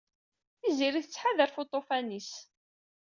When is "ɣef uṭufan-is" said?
1.49-2.31